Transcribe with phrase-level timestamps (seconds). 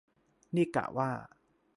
[0.55, 1.09] นี่กะว่า